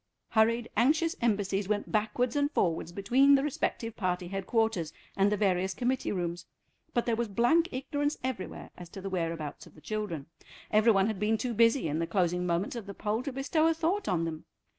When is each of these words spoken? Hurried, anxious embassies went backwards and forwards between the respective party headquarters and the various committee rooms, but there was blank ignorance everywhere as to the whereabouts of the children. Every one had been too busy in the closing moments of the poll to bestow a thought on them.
Hurried, 0.29 0.67
anxious 0.75 1.15
embassies 1.21 1.69
went 1.69 1.91
backwards 1.91 2.35
and 2.35 2.49
forwards 2.51 2.91
between 2.91 3.35
the 3.35 3.43
respective 3.43 3.95
party 3.95 4.29
headquarters 4.29 4.93
and 5.15 5.31
the 5.31 5.37
various 5.37 5.75
committee 5.75 6.11
rooms, 6.11 6.47
but 6.95 7.05
there 7.05 7.15
was 7.15 7.27
blank 7.27 7.69
ignorance 7.71 8.17
everywhere 8.23 8.71
as 8.75 8.89
to 8.89 8.99
the 8.99 9.11
whereabouts 9.11 9.67
of 9.67 9.75
the 9.75 9.79
children. 9.81 10.25
Every 10.71 10.91
one 10.91 11.05
had 11.05 11.19
been 11.19 11.37
too 11.37 11.53
busy 11.53 11.87
in 11.87 11.99
the 11.99 12.07
closing 12.07 12.47
moments 12.47 12.75
of 12.75 12.87
the 12.87 12.95
poll 12.95 13.21
to 13.21 13.31
bestow 13.31 13.67
a 13.67 13.75
thought 13.75 14.07
on 14.07 14.25
them. 14.25 14.45